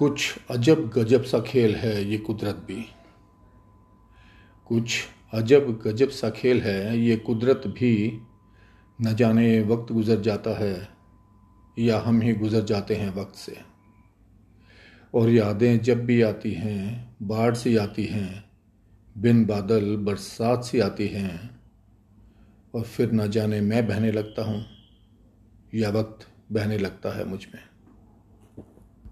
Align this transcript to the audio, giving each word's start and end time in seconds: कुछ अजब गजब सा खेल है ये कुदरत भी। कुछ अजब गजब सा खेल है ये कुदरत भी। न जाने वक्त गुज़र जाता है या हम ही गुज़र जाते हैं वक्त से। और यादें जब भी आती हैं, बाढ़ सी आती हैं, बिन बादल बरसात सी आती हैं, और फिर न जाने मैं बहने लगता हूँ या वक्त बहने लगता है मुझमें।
कुछ 0.00 0.34
अजब 0.50 0.88
गजब 0.88 1.22
सा 1.22 1.38
खेल 1.40 1.74
है 1.74 2.04
ये 2.04 2.18
कुदरत 2.18 2.62
भी। 2.68 2.84
कुछ 4.66 4.94
अजब 5.34 5.66
गजब 5.86 6.08
सा 6.08 6.30
खेल 6.30 6.60
है 6.60 6.98
ये 6.98 7.16
कुदरत 7.16 7.62
भी। 7.66 8.20
न 8.98 9.14
जाने 9.14 9.60
वक्त 9.62 9.92
गुज़र 9.92 10.20
जाता 10.20 10.58
है 10.58 10.88
या 11.78 11.98
हम 11.98 12.20
ही 12.20 12.32
गुज़र 12.32 12.64
जाते 12.64 12.94
हैं 12.94 13.14
वक्त 13.14 13.34
से। 13.34 13.56
और 15.14 15.30
यादें 15.30 15.80
जब 15.80 16.04
भी 16.04 16.22
आती 16.22 16.52
हैं, 16.52 17.16
बाढ़ 17.22 17.54
सी 17.54 17.76
आती 17.76 18.04
हैं, 18.04 18.44
बिन 19.16 19.44
बादल 19.46 19.96
बरसात 19.96 20.64
सी 20.64 20.80
आती 20.80 21.08
हैं, 21.08 21.60
और 22.74 22.82
फिर 22.82 23.12
न 23.12 23.28
जाने 23.30 23.60
मैं 23.60 23.86
बहने 23.88 24.12
लगता 24.12 24.44
हूँ 24.44 24.64
या 25.74 25.90
वक्त 25.90 26.26
बहने 26.52 26.78
लगता 26.78 27.16
है 27.16 27.24
मुझमें। 27.24 27.62